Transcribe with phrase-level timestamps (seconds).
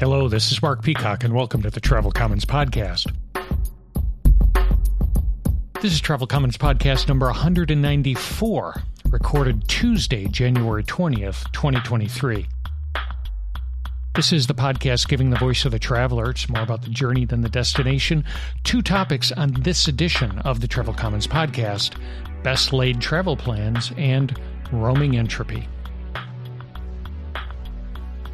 [0.00, 3.14] Hello, this is Mark Peacock, and welcome to the Travel Commons Podcast.
[5.82, 12.48] This is Travel Commons Podcast number 194, recorded Tuesday, January 20th, 2023.
[14.14, 16.30] This is the podcast giving the voice of the traveler.
[16.30, 18.24] It's more about the journey than the destination.
[18.64, 21.92] Two topics on this edition of the Travel Commons podcast
[22.42, 24.34] best laid travel plans and
[24.72, 25.68] roaming entropy.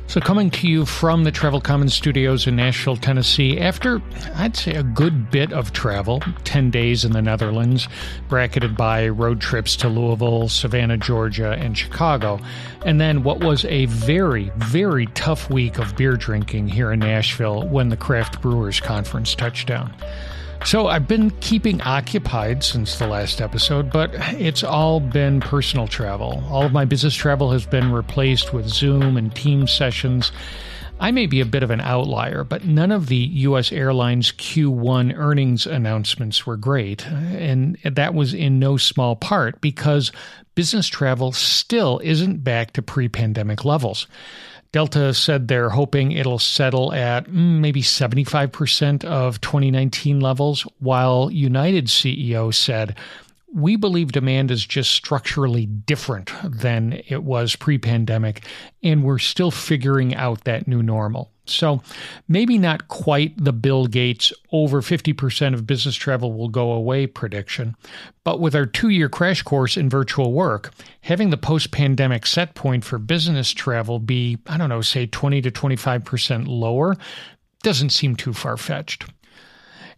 [0.09, 4.01] So, coming to you from the Travel Commons studios in Nashville, Tennessee, after
[4.37, 7.89] I'd say a good bit of travel 10 days in the Netherlands,
[8.29, 12.39] bracketed by road trips to Louisville, Savannah, Georgia, and Chicago,
[12.85, 17.67] and then what was a very, very tough week of beer drinking here in Nashville
[17.67, 19.93] when the Craft Brewers Conference touched down.
[20.65, 26.43] So I've been keeping occupied since the last episode, but it's all been personal travel.
[26.49, 30.33] All of my business travel has been replaced with Zoom and team sessions.
[30.99, 33.71] I may be a bit of an outlier, but none of the U.S.
[33.71, 37.07] Airlines Q1 earnings announcements were great.
[37.07, 40.11] And that was in no small part because
[40.55, 44.07] business travel still isn't back to pre pandemic levels.
[44.77, 51.87] Delta said they're hoping it'll settle at mm, maybe 75% of 2019 levels, while United
[51.87, 52.95] CEO said,
[53.55, 58.45] we believe demand is just structurally different than it was pre pandemic,
[58.83, 61.33] and we're still figuring out that new normal.
[61.49, 61.83] So
[62.29, 67.77] maybe not quite the Bill Gates over 50% of business travel will go away prediction,
[68.25, 72.55] but with our two year crash course in virtual work, having the post pandemic set
[72.55, 76.97] point for business travel be, I don't know, say 20 to 25% lower
[77.63, 79.07] doesn't seem too far fetched.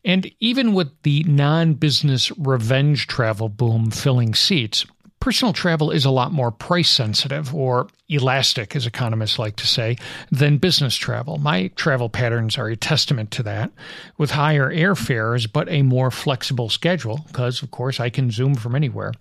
[0.04, 4.86] And even with the non business revenge travel boom filling seats,
[5.20, 9.96] Personal travel is a lot more price sensitive or elastic, as economists like to say,
[10.30, 11.38] than business travel.
[11.38, 13.72] My travel patterns are a testament to that,
[14.16, 18.76] with higher airfares but a more flexible schedule, because, of course, I can zoom from
[18.76, 19.12] anywhere.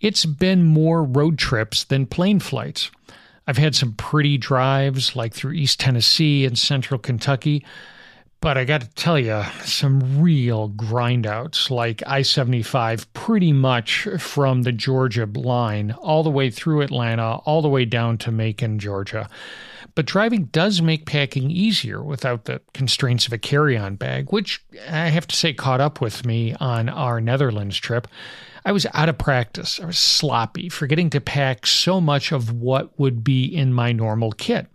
[0.00, 2.90] It's been more road trips than plane flights.
[3.46, 7.64] I've had some pretty drives, like through East Tennessee and central Kentucky.
[8.40, 14.62] But I got to tell you, some real grindouts like I 75, pretty much from
[14.62, 19.28] the Georgia line all the way through Atlanta, all the way down to Macon, Georgia.
[19.96, 24.62] But driving does make packing easier without the constraints of a carry on bag, which
[24.88, 28.06] I have to say caught up with me on our Netherlands trip.
[28.64, 29.80] I was out of practice.
[29.80, 34.32] I was sloppy, forgetting to pack so much of what would be in my normal
[34.32, 34.66] kit.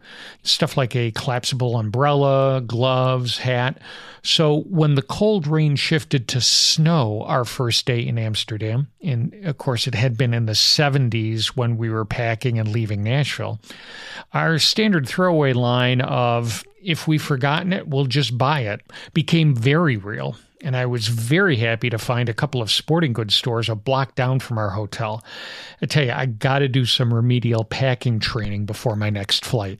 [0.44, 3.80] Stuff like a collapsible umbrella, gloves, hat.
[4.24, 9.58] So when the cold rain shifted to snow our first day in Amsterdam, and of
[9.58, 13.60] course it had been in the 70s when we were packing and leaving Nashville,
[14.34, 18.82] our standard throwaway line of if we've forgotten it, we'll just buy it
[19.14, 23.36] became very real and I was very happy to find a couple of sporting goods
[23.36, 25.24] stores a block down from our hotel.
[25.82, 29.80] I tell you, I got to do some remedial packing training before my next flight.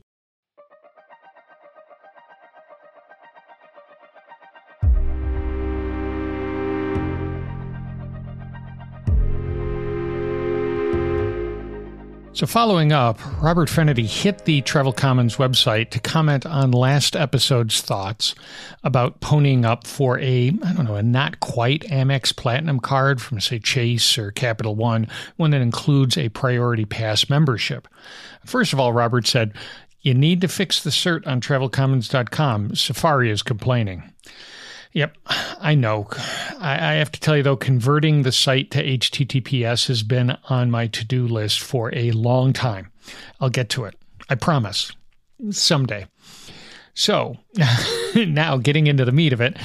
[12.34, 17.80] So, following up, Robert Fenady hit the Travel Commons website to comment on last episode's
[17.80, 18.34] thoughts
[18.82, 23.38] about ponying up for a, I don't know, a not quite Amex Platinum card from,
[23.38, 25.06] say, Chase or Capital One,
[25.36, 27.86] one that includes a Priority Pass membership.
[28.44, 29.52] First of all, Robert said,
[30.00, 32.74] You need to fix the cert on travelcommons.com.
[32.74, 34.12] Safari is complaining.
[34.94, 36.06] Yep, I know.
[36.60, 40.70] I, I, have to tell you, though, converting the site to HTTPS has been on
[40.70, 42.92] my to do list for a long time.
[43.40, 43.96] I'll get to it.
[44.30, 44.92] I promise.
[45.50, 46.06] Someday.
[46.94, 47.38] So,
[48.14, 49.56] now getting into the meat of it,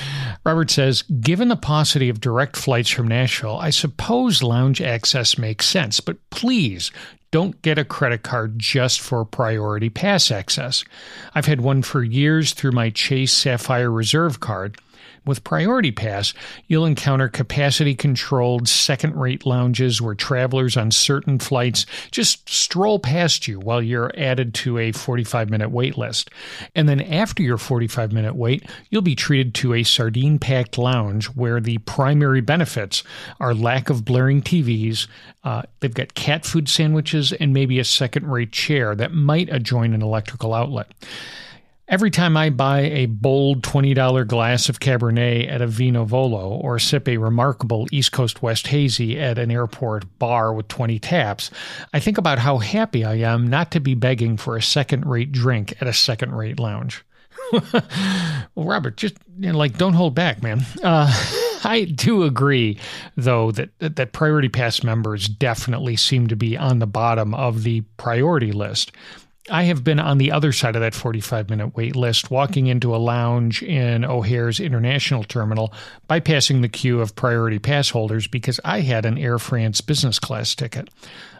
[0.43, 5.67] Robert says Given the paucity of direct flights from Nashville, I suppose lounge access makes
[5.67, 6.91] sense, but please
[7.29, 10.83] don't get a credit card just for priority pass access.
[11.35, 14.79] I've had one for years through my Chase Sapphire Reserve card
[15.25, 16.33] with Priority Pass,
[16.67, 23.47] you'll encounter capacity controlled second rate lounges where travelers on certain flights just stroll past
[23.47, 26.29] you while you're added to a 45 minute wait list.
[26.75, 31.27] And then after your 45 minute wait, you'll be treated to a sardine packed lounge
[31.27, 33.03] where the primary benefits
[33.39, 35.07] are lack of blaring TVs.
[35.43, 39.93] Uh, they've got cat food sandwiches and maybe a second rate chair that might adjoin
[39.93, 40.91] an electrical outlet.
[41.89, 46.77] Every time I buy a bold $20 glass of Cabernet at a Vino Volo or
[46.77, 51.49] sip a remarkable East Coast West Hazy at an airport bar with 20 taps,
[51.91, 55.31] I think about how happy I am not to be begging for a second rate
[55.31, 57.03] drink at a second rate lounge.
[57.73, 57.83] well,
[58.55, 60.61] Robert, just you know, like don't hold back, man.
[60.83, 61.11] Uh,
[61.63, 62.77] I do agree,
[63.17, 67.81] though, that that Priority Pass members definitely seem to be on the bottom of the
[67.97, 68.91] priority list.
[69.49, 72.95] I have been on the other side of that 45 minute wait list, walking into
[72.95, 75.73] a lounge in O'Hare's International Terminal,
[76.09, 80.53] bypassing the queue of priority pass holders because I had an Air France business class
[80.55, 80.89] ticket.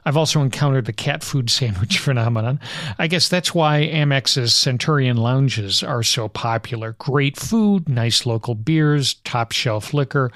[0.06, 2.60] I've also encountered the cat food sandwich phenomenon.
[2.98, 6.94] I guess that's why Amex's Centurion lounges are so popular.
[6.98, 10.32] Great food, nice local beers, top shelf liquor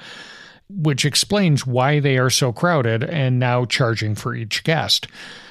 [0.76, 5.06] which explains why they are so crowded and now charging for each guest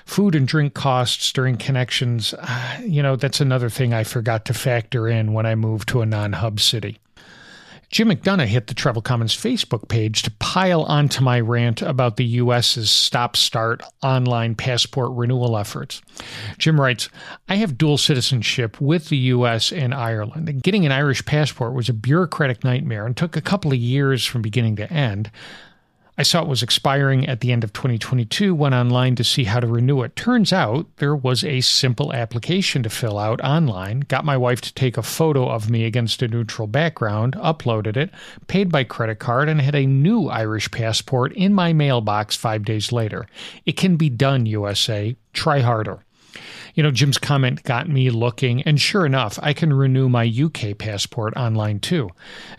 [0.06, 4.54] food and drink costs during connections, uh, you know, that's another thing I forgot to
[4.54, 7.00] factor in when I moved to a non hub city.
[7.94, 12.26] Jim McDonough hit the Travel Commons Facebook page to pile onto my rant about the
[12.26, 16.02] U.S.'s stop start online passport renewal efforts.
[16.58, 17.10] Jim writes
[17.48, 19.72] I have dual citizenship with the U.S.
[19.72, 23.72] and Ireland, and getting an Irish passport was a bureaucratic nightmare and took a couple
[23.72, 25.30] of years from beginning to end.
[26.16, 29.60] I saw it was expiring at the end of 2022, went online to see how
[29.60, 30.16] to renew it.
[30.16, 34.02] Turns out there was a simple application to fill out online.
[34.02, 38.12] Got my wife to take a photo of me against a neutral background, uploaded it,
[38.46, 42.92] paid by credit card, and had a new Irish passport in my mailbox five days
[42.92, 43.26] later.
[43.66, 45.16] It can be done, USA.
[45.34, 46.06] Try harder.
[46.76, 50.78] You know, Jim's comment got me looking, and sure enough, I can renew my UK
[50.78, 52.10] passport online too.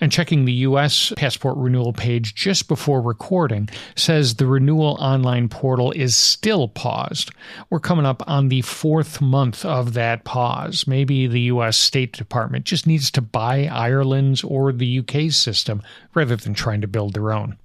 [0.00, 5.92] And checking the US passport renewal page just before recording says the renewal online portal
[5.92, 7.30] is still paused.
[7.70, 10.86] We're coming up on the fourth month of that pause.
[10.86, 15.82] Maybe the US State Department just needs to buy Ireland's or the UK's system
[16.14, 17.56] rather than trying to build their own.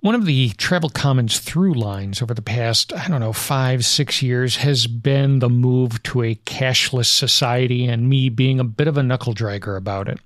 [0.00, 4.22] One of the Travel Commons through lines over the past, I don't know, five, six
[4.22, 8.96] years has been the move to a cashless society and me being a bit of
[8.96, 10.18] a knuckle dragger about it.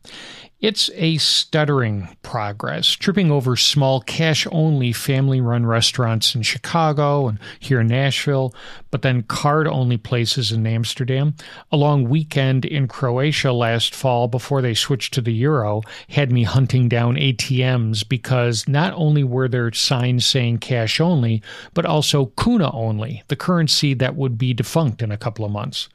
[0.60, 7.38] It's a stuttering progress, tripping over small cash only family run restaurants in Chicago and
[7.58, 8.54] here in Nashville,
[8.90, 11.34] but then card only places in Amsterdam.
[11.70, 16.44] A long weekend in Croatia last fall before they switched to the euro had me
[16.44, 21.42] hunting down ATMs because not only were there signs saying cash only,
[21.74, 25.88] but also kuna only, the currency that would be defunct in a couple of months.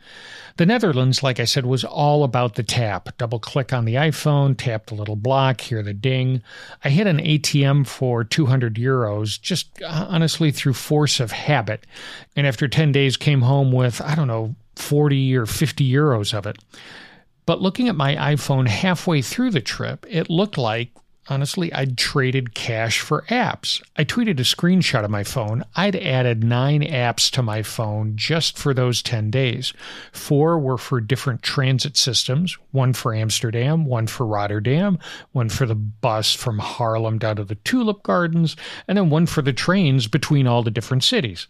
[0.60, 3.18] The Netherlands, like I said, was all about the tap.
[3.18, 6.44] Double click on the iPhone, tap the little block, hear the ding.
[6.84, 11.86] I hit an ATM for 200 euros, just uh, honestly through force of habit.
[12.36, 16.46] And after 10 days, came home with, I don't know, 40 or 50 euros of
[16.46, 16.58] it.
[17.46, 20.92] But looking at my iPhone halfway through the trip, it looked like
[21.30, 23.82] honestly, I'd traded cash for apps.
[23.96, 25.64] I tweeted a screenshot of my phone.
[25.76, 29.74] I'd added nine apps to my phone just for those 10 days.
[30.12, 35.00] Four were for different transit systems one for Amsterdam, one for Rotterdam,
[35.32, 38.56] one for the bus from Haarlem down to the Tulip Gardens,
[38.88, 41.48] and then one for the trains between all the different cities.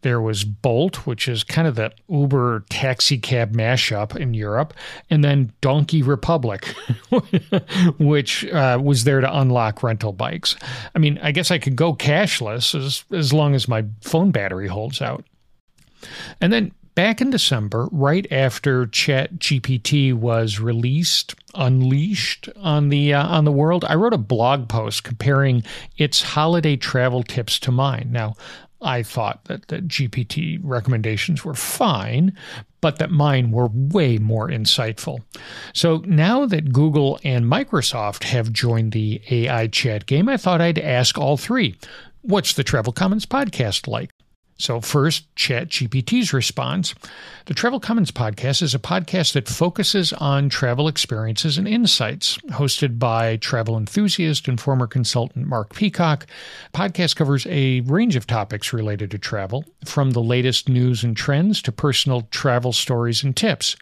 [0.00, 4.74] There was Bolt, which is kind of the Uber taxi cab mashup in Europe,
[5.10, 6.74] and then Donkey Republic,
[7.98, 10.56] which uh, was there to unlock rental bikes.
[10.94, 14.68] I mean, I guess I could go cashless as, as long as my phone battery
[14.68, 15.24] holds out.
[16.40, 23.26] And then back in December, right after Chat GPT was released, unleashed on the uh,
[23.26, 25.62] on the world, I wrote a blog post comparing
[25.96, 28.08] its holiday travel tips to mine.
[28.10, 28.34] Now,
[28.82, 32.36] I thought that the GPT recommendations were fine,
[32.80, 35.20] but that mine were way more insightful.
[35.74, 40.78] So now that Google and Microsoft have joined the AI chat game, I thought I'd
[40.78, 41.76] ask all three
[42.22, 44.10] what's the Travel Commons podcast like?
[44.62, 46.94] So, first, ChatGPT's response.
[47.46, 52.96] The Travel Commons podcast is a podcast that focuses on travel experiences and insights, hosted
[52.96, 56.28] by travel enthusiast and former consultant Mark Peacock.
[56.72, 61.60] Podcast covers a range of topics related to travel, from the latest news and trends
[61.62, 63.74] to personal travel stories and tips.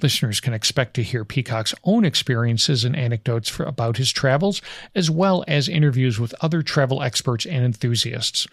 [0.00, 4.60] Listeners can expect to hear Peacock's own experiences and anecdotes for, about his travels,
[4.94, 8.48] as well as interviews with other travel experts and enthusiasts.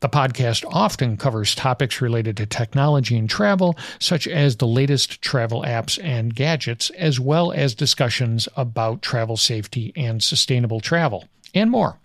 [0.00, 5.62] The podcast often covers topics related to technology and travel, such as the latest travel
[5.62, 11.98] apps and gadgets, as well as discussions about travel safety and sustainable travel, and more.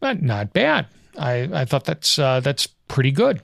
[0.00, 0.86] But not bad.
[1.16, 3.42] I, I thought that's uh, that's pretty good.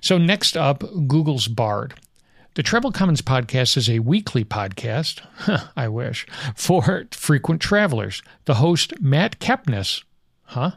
[0.00, 1.92] So next up, Google's Bard.
[2.54, 5.20] The Travel Commons podcast is a weekly podcast,
[5.76, 8.22] I wish, for frequent travelers.
[8.46, 10.02] The host, Matt Kepnes,
[10.50, 10.72] huh?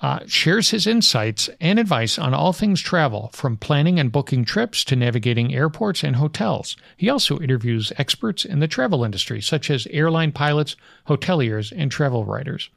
[0.00, 4.84] Uh, shares his insights and advice on all things travel, from planning and booking trips
[4.84, 6.76] to navigating airports and hotels.
[6.96, 10.76] He also interviews experts in the travel industry, such as airline pilots,
[11.08, 12.70] hoteliers, and travel writers.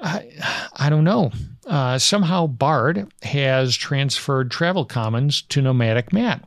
[0.00, 0.30] I,
[0.76, 1.32] I don't know.
[1.66, 6.44] Uh, somehow Bard has transferred Travel Commons to Nomadic Matt.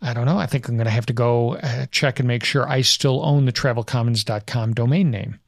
[0.00, 0.38] I don't know.
[0.38, 3.24] I think I'm going to have to go uh, check and make sure I still
[3.24, 5.38] own the travelcommons.com domain name.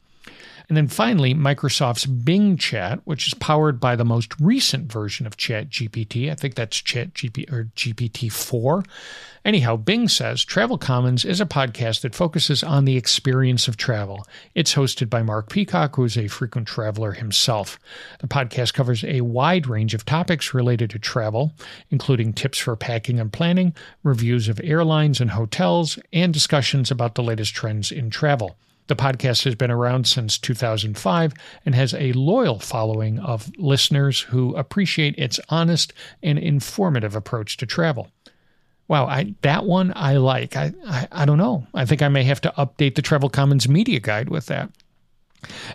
[0.68, 5.36] And then finally, Microsoft's Bing Chat, which is powered by the most recent version of
[5.36, 6.30] Chat GPT.
[6.30, 8.82] I think that's Chat GP or GPT 4.
[9.44, 14.26] Anyhow, Bing says Travel Commons is a podcast that focuses on the experience of travel.
[14.54, 17.78] It's hosted by Mark Peacock, who is a frequent traveler himself.
[18.20, 21.52] The podcast covers a wide range of topics related to travel,
[21.90, 27.22] including tips for packing and planning, reviews of airlines and hotels, and discussions about the
[27.22, 28.56] latest trends in travel.
[28.86, 31.32] The podcast has been around since 2005
[31.64, 37.66] and has a loyal following of listeners who appreciate its honest and informative approach to
[37.66, 38.10] travel.
[38.86, 40.56] Wow, I, that one I like.
[40.56, 41.66] I, I, I don't know.
[41.72, 44.70] I think I may have to update the Travel Commons media guide with that.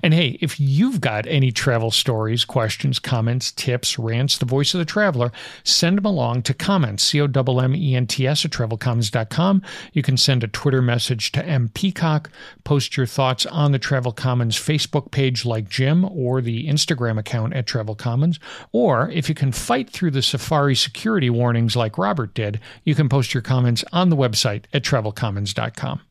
[0.03, 4.79] And hey, if you've got any travel stories, questions, comments, tips, rants, the voice of
[4.79, 5.31] the traveler,
[5.63, 9.61] send them along to comments, C O M M E N T S at travelcommons.com.
[9.93, 12.29] You can send a Twitter message to M Peacock,
[12.63, 17.53] post your thoughts on the Travel Commons Facebook page like Jim or the Instagram account
[17.53, 18.39] at Travel Commons.
[18.71, 23.09] Or if you can fight through the Safari security warnings like Robert did, you can
[23.09, 26.01] post your comments on the website at travelcommons.com.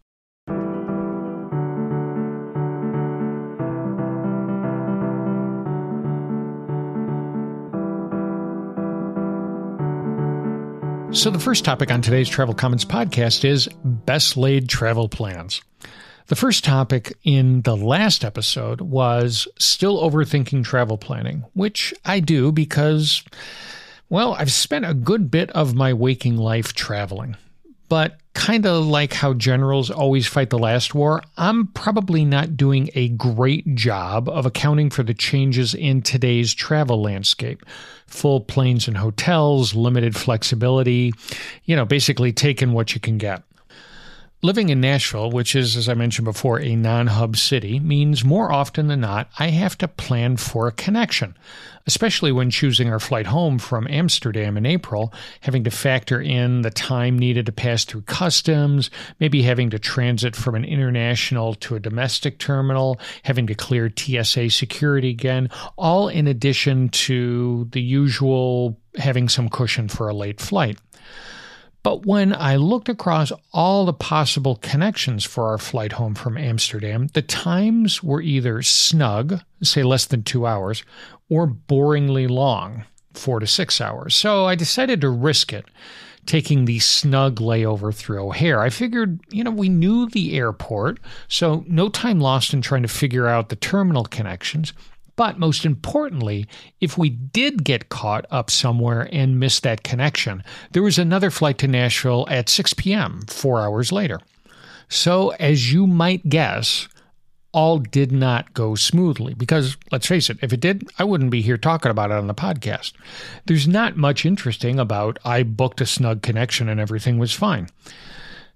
[11.10, 15.62] So, the first topic on today's Travel Commons podcast is best laid travel plans.
[16.26, 22.52] The first topic in the last episode was still overthinking travel planning, which I do
[22.52, 23.24] because,
[24.10, 27.36] well, I've spent a good bit of my waking life traveling.
[27.88, 32.88] But kind of like how generals always fight the last war, I'm probably not doing
[32.94, 37.66] a great job of accounting for the changes in today's travel landscape.
[38.06, 41.12] Full planes and hotels, limited flexibility,
[41.64, 43.42] you know, basically taking what you can get.
[44.40, 48.52] Living in Nashville, which is, as I mentioned before, a non hub city, means more
[48.52, 51.36] often than not, I have to plan for a connection,
[51.88, 56.70] especially when choosing our flight home from Amsterdam in April, having to factor in the
[56.70, 61.80] time needed to pass through customs, maybe having to transit from an international to a
[61.80, 69.28] domestic terminal, having to clear TSA security again, all in addition to the usual having
[69.28, 70.78] some cushion for a late flight.
[71.82, 77.08] But when I looked across all the possible connections for our flight home from Amsterdam,
[77.14, 80.82] the times were either snug, say less than two hours,
[81.30, 84.14] or boringly long, four to six hours.
[84.14, 85.66] So I decided to risk it,
[86.26, 88.60] taking the snug layover through O'Hare.
[88.60, 92.88] I figured, you know, we knew the airport, so no time lost in trying to
[92.88, 94.72] figure out the terminal connections.
[95.18, 96.46] But most importantly,
[96.80, 101.58] if we did get caught up somewhere and miss that connection, there was another flight
[101.58, 104.20] to Nashville at 6 p.m., four hours later.
[104.88, 106.86] So, as you might guess,
[107.50, 111.42] all did not go smoothly because, let's face it, if it did, I wouldn't be
[111.42, 112.92] here talking about it on the podcast.
[113.46, 117.66] There's not much interesting about I booked a snug connection and everything was fine.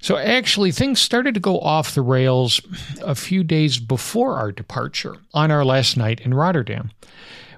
[0.02, 2.61] So actually, things started to go off the rails
[3.02, 6.90] a few days before our departure on our last night in Rotterdam.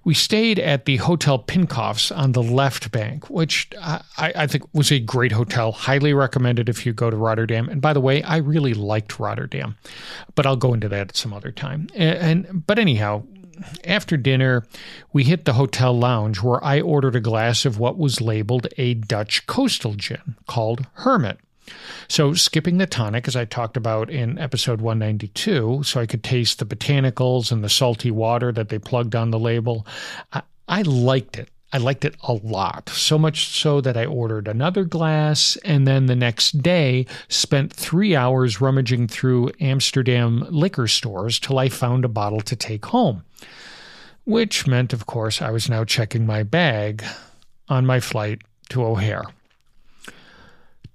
[0.05, 4.93] We stayed at the Hotel Pincoffs on the left bank, which I, I, think was
[4.93, 5.73] a great hotel.
[5.73, 7.71] Highly recommended if you go to Rotterdam.
[7.71, 9.77] And by the way, I really liked Rotterdam,
[10.35, 11.89] but I'll go into that at some other time.
[11.95, 13.23] And, and but anyhow,
[13.85, 14.65] after dinner,
[15.15, 18.93] we hit the hotel lounge where I ordered a glass of what was labeled a
[18.93, 21.39] Dutch coastal gin called Hermit.
[22.09, 26.59] So, skipping the tonic, as I talked about in episode 192, so I could taste
[26.59, 29.87] the botanicals and the salty water that they plugged on the label,
[30.33, 31.49] I, I liked it.
[31.73, 36.07] I liked it a lot, so much so that I ordered another glass and then
[36.07, 42.09] the next day spent three hours rummaging through Amsterdam liquor stores till I found a
[42.09, 43.25] bottle to take home.
[44.23, 47.05] Which meant, of course, I was now checking my bag
[47.69, 49.25] on my flight to O'Hare.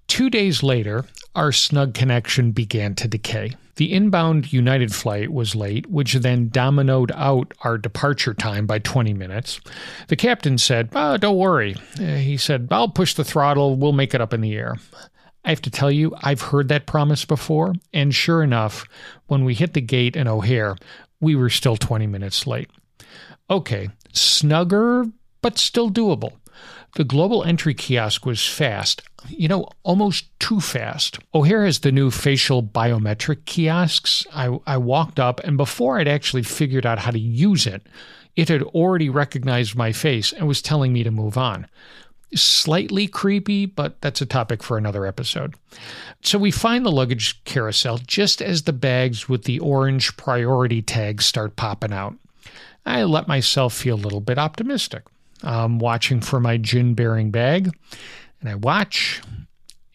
[0.10, 3.52] Two days later, our snug connection began to decay.
[3.76, 9.14] The inbound United flight was late, which then dominoed out our departure time by 20
[9.14, 9.62] minutes.
[10.08, 11.76] The captain said, oh, Don't worry.
[11.98, 14.78] Uh, he said, I'll push the throttle, we'll make it up in the air.
[15.46, 18.86] I have to tell you, I've heard that promise before, and sure enough,
[19.28, 20.76] when we hit the gate in O'Hare,
[21.22, 22.70] we were still 20 minutes late.
[23.50, 25.10] Okay, Snugger,
[25.42, 26.34] but still doable.
[26.96, 31.20] The global entry kiosk was fast, you know, almost too fast.
[31.34, 34.26] O'Hare has the new facial biometric kiosks.
[34.34, 37.84] I, I walked up, and before I'd actually figured out how to use it,
[38.36, 41.68] it had already recognized my face and was telling me to move on.
[42.36, 45.56] Slightly creepy, but that's a topic for another episode.
[46.22, 51.26] So we find the luggage carousel just as the bags with the orange priority tags
[51.26, 52.16] start popping out.
[52.86, 55.04] I let myself feel a little bit optimistic.
[55.44, 57.72] I'm watching for my gin bearing bag,
[58.42, 59.22] and I watch,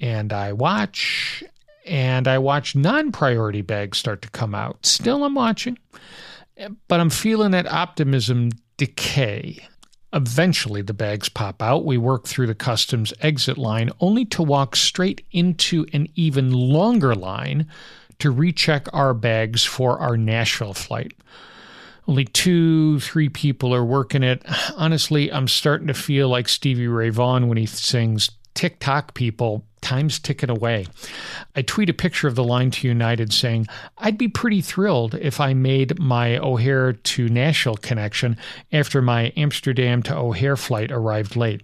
[0.01, 1.45] and I watch,
[1.87, 4.85] and I watch non priority bags start to come out.
[4.87, 5.79] Still, I'm watching,
[6.89, 9.67] but I'm feeling that optimism decay.
[10.13, 11.85] Eventually, the bags pop out.
[11.85, 17.17] We work through the customs exit line only to walk straight into an even longer
[17.17, 17.67] line
[18.21, 21.13] to recheck our bags for our Nashville flight.
[22.07, 24.45] Only two, three people are working it.
[24.77, 29.67] Honestly, I'm starting to feel like Stevie Ray Vaughan when he sings Tick tock people,
[29.81, 30.87] time's ticking away.
[31.57, 33.67] I tweet a picture of the line to United saying,
[33.99, 38.37] I'd be pretty thrilled if I made my O'Hare to Nashville connection
[38.73, 41.63] after my Amsterdam to O'Hare flight arrived late.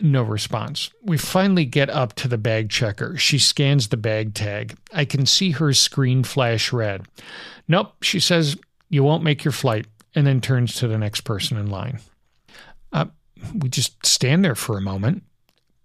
[0.00, 0.90] No response.
[1.02, 3.18] We finally get up to the bag checker.
[3.18, 4.76] She scans the bag tag.
[4.94, 7.06] I can see her screen flash red.
[7.68, 8.56] Nope, she says,
[8.92, 11.98] you won't make your flight, and then turns to the next person in line.
[12.92, 13.06] Uh,
[13.54, 15.24] we just stand there for a moment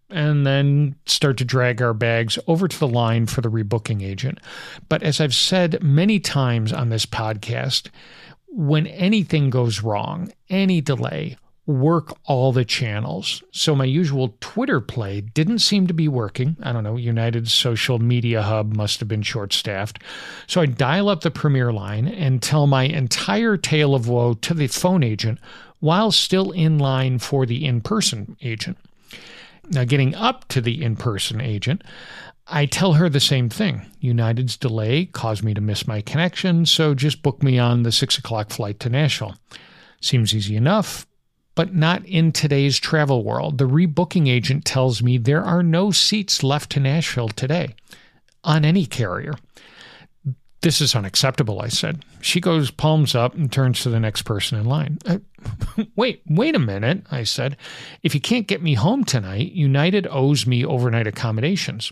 [0.10, 4.40] and then start to drag our bags over to the line for the rebooking agent.
[4.90, 7.90] But as I've said many times on this podcast,
[8.48, 11.38] when anything goes wrong, any delay,
[11.68, 13.44] work all the channels.
[13.52, 16.56] So my usual Twitter play didn't seem to be working.
[16.64, 20.02] I don't know, United's social media hub must have been short staffed.
[20.48, 24.54] So I dial up the Premier line and tell my entire tale of woe to
[24.54, 25.40] the phone agent
[25.80, 28.78] while still in line for the in person agent.
[29.70, 31.84] Now, getting up to the in person agent,
[32.48, 33.86] I tell her the same thing.
[34.00, 38.18] United's delay caused me to miss my connection, so just book me on the six
[38.18, 39.36] o'clock flight to Nashville.
[40.00, 41.07] Seems easy enough
[41.58, 43.58] but not in today's travel world.
[43.58, 47.74] The rebooking agent tells me there are no seats left to Nashville today
[48.44, 49.34] on any carrier.
[50.62, 52.06] This is unacceptable, I said.
[52.22, 55.00] She goes palms up and turns to the next person in line.
[55.04, 55.18] Uh,
[55.96, 57.58] wait, wait a minute, I said.
[58.04, 61.92] If you can't get me home tonight, United owes me overnight accommodations.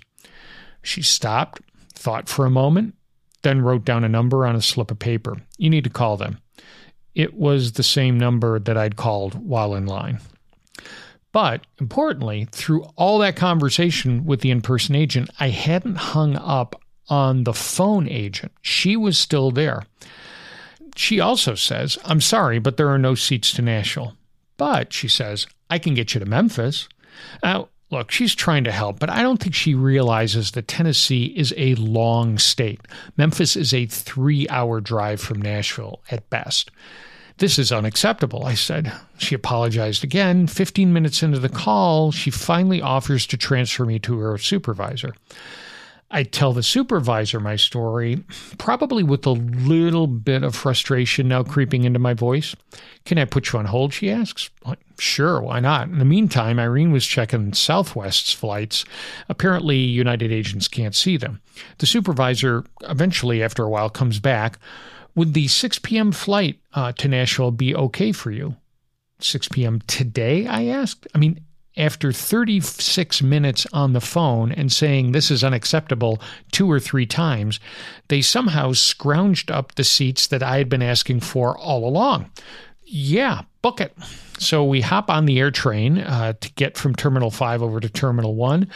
[0.84, 1.60] She stopped,
[1.96, 2.94] thought for a moment,
[3.42, 5.38] then wrote down a number on a slip of paper.
[5.58, 6.38] You need to call them
[7.16, 10.20] it was the same number that I'd called while in line.
[11.32, 16.82] But importantly, through all that conversation with the in person agent, I hadn't hung up
[17.10, 18.52] on the phone agent.
[18.62, 19.84] She was still there.
[20.96, 24.16] She also says, I'm sorry, but there are no seats to Nashville.
[24.58, 26.88] But, she says, I can get you to Memphis.
[27.44, 31.54] Now, look, she's trying to help, but I don't think she realizes that Tennessee is
[31.58, 32.82] a long state.
[33.18, 36.72] Memphis is a three hour drive from Nashville at best.
[37.38, 38.94] This is unacceptable, I said.
[39.18, 40.48] She apologized again.
[40.48, 45.16] Fifteen minutes into the call, she finally offers to transfer me to her supervisor.
[46.12, 48.24] I tell the supervisor my story,
[48.58, 52.56] probably with a little bit of frustration now creeping into my voice.
[53.06, 53.94] Can I put you on hold?
[53.94, 54.50] She asks.
[55.00, 55.88] Sure, why not?
[55.90, 58.86] In the meantime, Irene was checking Southwest's flights.
[59.28, 61.42] Apparently, United agents can't see them.
[61.80, 64.60] The supervisor eventually, after a while, comes back.
[65.16, 66.12] Would the 6 p.m.
[66.12, 68.56] flight uh, to Nashville be okay for you?
[69.20, 69.82] 6 p.m.
[69.88, 70.46] today?
[70.46, 71.08] I asked.
[71.16, 71.40] I mean,
[71.78, 76.20] after 36 minutes on the phone and saying this is unacceptable
[76.52, 77.60] two or three times,
[78.08, 82.30] they somehow scrounged up the seats that I had been asking for all along.
[82.86, 83.98] Yeah, book it.
[84.38, 87.90] So we hop on the air train uh, to get from Terminal 5 over to
[87.90, 88.68] Terminal 1,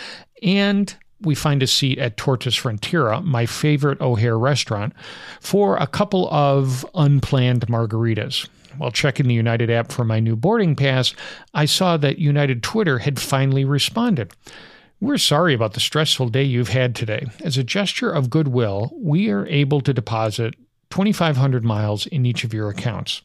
[0.41, 4.93] and we find a seat at Tortas Frontera, my favorite O'Hare restaurant,
[5.41, 8.47] for a couple of unplanned margaritas.
[8.79, 11.13] While checking the United app for my new boarding pass,
[11.53, 14.31] I saw that United Twitter had finally responded.
[15.01, 17.25] We're sorry about the stressful day you've had today.
[17.43, 20.55] As a gesture of goodwill, we are able to deposit
[20.91, 23.21] 2,500 miles in each of your accounts.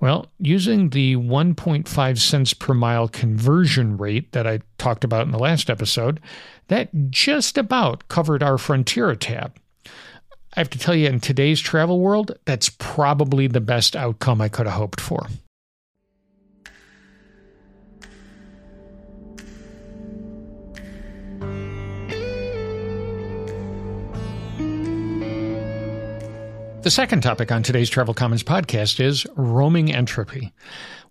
[0.00, 5.38] Well, using the 1.5 cents per mile conversion rate that I talked about in the
[5.38, 6.20] last episode,
[6.68, 9.56] that just about covered our Frontera tab.
[10.56, 14.48] I have to tell you, in today's travel world, that's probably the best outcome I
[14.48, 15.26] could have hoped for.
[26.82, 30.52] The second topic on today's Travel Commons podcast is roaming entropy.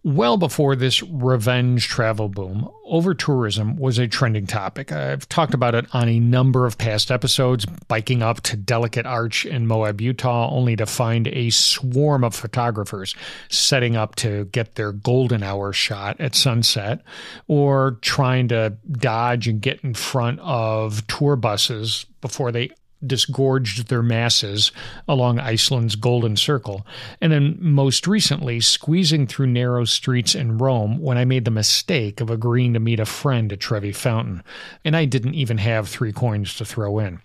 [0.05, 4.91] Well before this revenge travel boom, over tourism was a trending topic.
[4.91, 9.45] I've talked about it on a number of past episodes, biking up to Delicate Arch
[9.45, 13.15] in Moab, Utah, only to find a swarm of photographers
[13.47, 17.01] setting up to get their golden hour shot at sunset,
[17.47, 22.71] or trying to dodge and get in front of tour buses before they
[23.07, 24.71] disgorged their masses
[25.07, 26.85] along Iceland's Golden Circle,
[27.21, 32.21] and then most recently squeezing through narrow streets in Rome when I made the mistake
[32.21, 34.43] of agreeing to meet a friend at Trevi Fountain,
[34.85, 37.19] and I didn't even have three coins to throw in.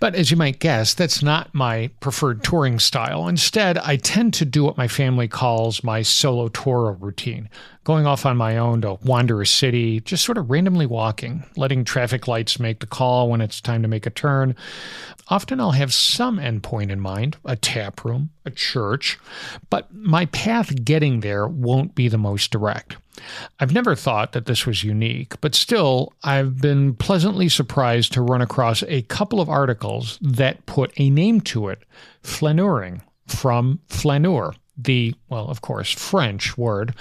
[0.00, 3.28] But as you might guess, that's not my preferred touring style.
[3.28, 7.48] Instead, I tend to do what my family calls my solo tour routine,
[7.88, 11.84] going off on my own to wander a city, just sort of randomly walking, letting
[11.84, 14.54] traffic lights make the call when it's time to make a turn.
[15.28, 19.18] Often I'll have some endpoint in mind, a tap room, a church,
[19.70, 22.98] but my path getting there won't be the most direct.
[23.58, 28.42] I've never thought that this was unique, but still, I've been pleasantly surprised to run
[28.42, 31.84] across a couple of articles that put a name to it
[32.22, 36.94] flaneuring from flaneur, the, well, of course, French word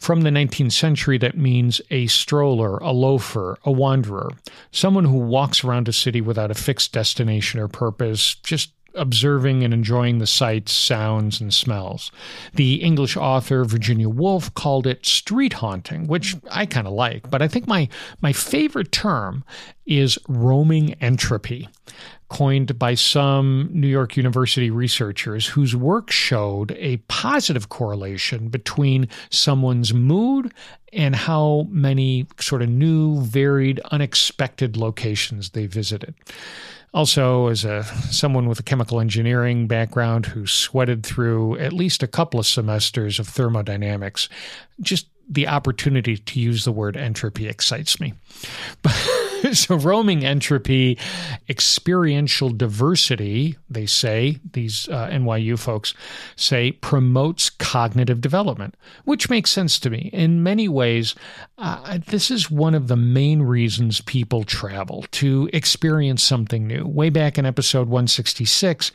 [0.00, 4.30] from the 19th century that means a stroller, a loafer, a wanderer,
[4.72, 9.72] someone who walks around a city without a fixed destination or purpose, just observing and
[9.72, 12.10] enjoying the sights, sounds, and smells.
[12.54, 17.42] The English author Virginia Woolf called it street haunting, which I kind of like, but
[17.42, 17.88] I think my,
[18.20, 19.44] my favorite term
[19.86, 21.68] is roaming entropy
[22.28, 29.94] coined by some New York University researchers whose work showed a positive correlation between someone's
[29.94, 30.52] mood
[30.92, 36.14] and how many sort of new, varied, unexpected locations they visited.
[36.94, 42.06] Also, as a someone with a chemical engineering background who sweated through at least a
[42.06, 44.28] couple of semesters of thermodynamics,
[44.80, 48.14] just the opportunity to use the word entropy excites me.
[49.52, 50.98] so, roaming entropy,
[51.48, 55.94] experiential diversity, they say, these uh, NYU folks
[56.36, 58.74] say, promotes cognitive development,
[59.04, 60.10] which makes sense to me.
[60.12, 61.14] In many ways,
[61.58, 66.86] uh, this is one of the main reasons people travel to experience something new.
[66.86, 68.92] Way back in episode 166,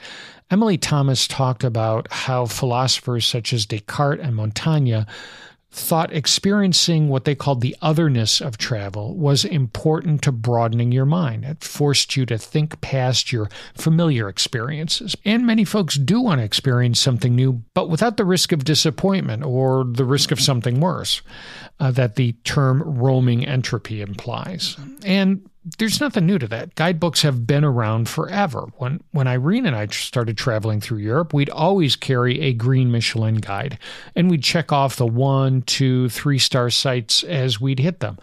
[0.52, 5.04] Emily Thomas talked about how philosophers such as Descartes and Montaigne
[5.74, 11.44] thought experiencing what they called the otherness of travel was important to broadening your mind.
[11.44, 15.16] It forced you to think past your familiar experiences.
[15.26, 19.44] And many folks do want to experience something new, but without the risk of disappointment
[19.44, 21.24] or the risk of something worse
[21.80, 24.78] uh, that the term roaming entropy implies.
[25.04, 26.76] And there's nothing new to that.
[26.76, 28.68] Guidebooks have been around forever.
[28.78, 33.36] When when Irene and I started traveling through Europe, we'd always carry a green Michelin
[33.36, 33.78] guide,
[34.16, 38.20] and we'd check off the one, two, three star sites as we'd hit them.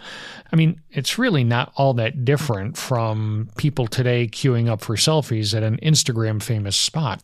[0.53, 5.57] I mean, it's really not all that different from people today queuing up for selfies
[5.57, 7.23] at an Instagram famous spot.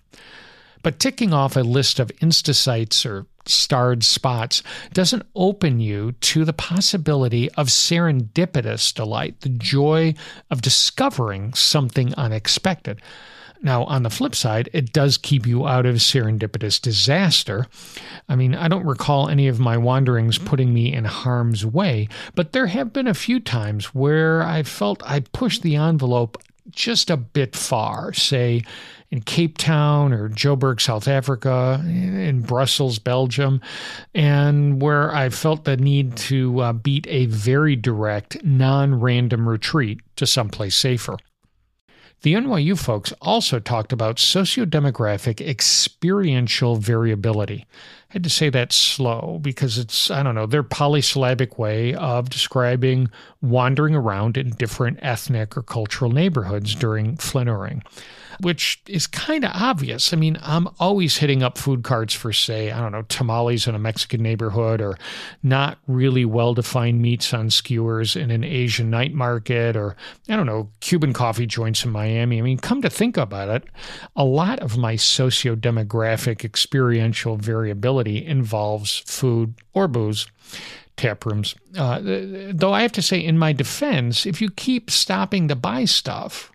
[0.83, 6.45] But ticking off a list of Insta sites or starred spots doesn't open you to
[6.45, 10.15] the possibility of serendipitous delight, the joy
[10.51, 13.01] of discovering something unexpected.
[13.63, 17.67] Now, on the flip side, it does keep you out of serendipitous disaster.
[18.29, 22.53] I mean, I don't recall any of my wanderings putting me in harm's way, but
[22.53, 27.17] there have been a few times where I felt I pushed the envelope just a
[27.17, 28.63] bit far, say
[29.11, 33.61] in Cape Town or Joburg, South Africa, in Brussels, Belgium,
[34.15, 40.01] and where I felt the need to uh, beat a very direct, non random retreat
[40.17, 41.17] to someplace safer.
[42.23, 47.67] The NYU folks also talked about sociodemographic experiential variability.
[48.11, 52.31] I had to say that slow because it's, I don't know, their polysyllabic way of
[52.31, 53.11] describing
[53.43, 57.83] wandering around in different ethnic or cultural neighborhoods during flaneuring
[58.41, 60.13] which is kind of obvious.
[60.13, 63.75] I mean, I'm always hitting up food carts for, say, I don't know, tamales in
[63.75, 64.99] a Mexican neighborhood or
[65.43, 69.97] not really well defined meats on skewers in an Asian night market or,
[70.29, 72.39] I don't know, Cuban coffee joints in Miami.
[72.39, 73.65] I mean, come to think about it,
[74.15, 80.27] a lot of my socio demographic experiential variability involves food or booze
[80.97, 81.55] tap rooms.
[81.77, 85.85] Uh, though I have to say, in my defense, if you keep stopping to buy
[85.85, 86.51] stuff,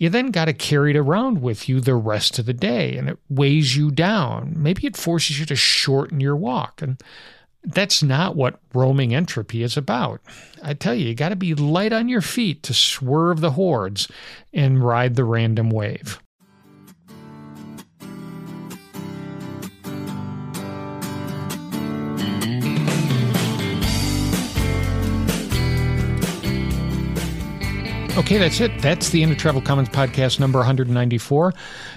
[0.00, 3.06] you then got to carry it around with you the rest of the day and
[3.06, 4.54] it weighs you down.
[4.56, 6.80] Maybe it forces you to shorten your walk.
[6.80, 7.00] And
[7.62, 10.22] that's not what roaming entropy is about.
[10.62, 14.08] I tell you, you got to be light on your feet to swerve the hordes
[14.54, 16.18] and ride the random wave.
[28.20, 28.82] Okay, that's it.
[28.82, 31.54] That's the end of Travel Commons podcast number 194.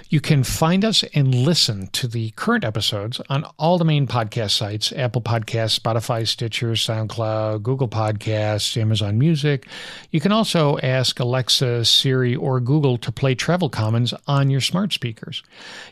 [0.08, 4.52] You can find us and listen to the current episodes on all the main podcast
[4.52, 9.66] sites Apple Podcasts, Spotify, Stitcher, SoundCloud, Google Podcasts, Amazon Music.
[10.12, 14.94] You can also ask Alexa, Siri, or Google to play Travel Commons on your smart
[14.94, 15.42] speakers.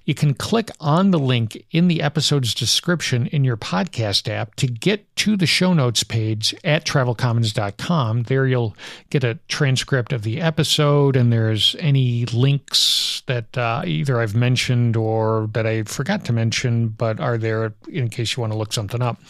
[0.06, 4.66] You can click on the link in the episode's description in your podcast app to
[4.66, 8.22] get to the show notes page at travelcommons.com.
[8.22, 8.74] There you'll
[9.10, 14.96] get a transcript of the episode, and there's any links that uh, either I've mentioned
[14.96, 18.72] or that I forgot to mention, but are there in case you want to look
[18.72, 19.20] something up.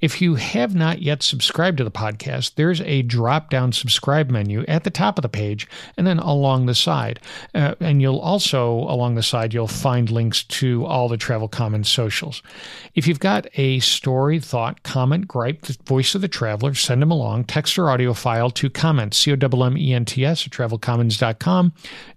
[0.00, 4.64] If you have not yet subscribed to the podcast, there's a drop down subscribe menu
[4.68, 7.20] at the top of the page and then along the side.
[7.54, 11.88] Uh, and you'll also, along the side, you'll find links to all the Travel Commons
[11.88, 12.42] socials.
[12.94, 17.10] If you've got a story, thought, comment, gripe, the voice of the traveler, send them
[17.10, 20.31] along, text or audio file to comments, C O M M E N T S
[20.32, 21.72] at travelcommons.com,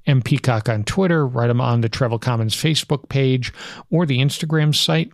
[0.07, 3.53] M Peacock on Twitter, write them on the Travel Commons Facebook page
[3.89, 5.11] or the Instagram site,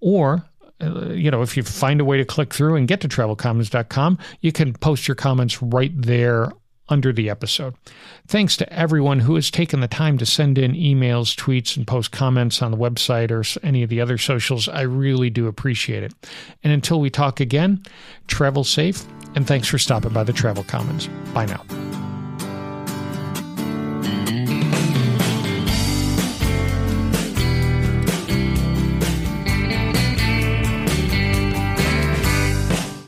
[0.00, 0.44] or
[0.82, 4.18] uh, you know, if you find a way to click through and get to travelcommons.com,
[4.40, 6.50] you can post your comments right there
[6.90, 7.74] under the episode.
[8.26, 12.10] Thanks to everyone who has taken the time to send in emails, tweets, and post
[12.10, 14.68] comments on the website or any of the other socials.
[14.68, 16.12] I really do appreciate it.
[16.62, 17.82] And until we talk again,
[18.26, 21.08] travel safe, and thanks for stopping by the Travel Commons.
[21.32, 21.99] Bye now.